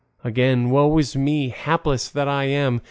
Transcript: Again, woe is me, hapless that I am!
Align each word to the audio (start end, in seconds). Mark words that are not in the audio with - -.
Again, 0.23 0.71
woe 0.71 0.97
is 0.97 1.15
me, 1.15 1.49
hapless 1.49 2.09
that 2.09 2.27
I 2.27 2.45
am! 2.45 2.79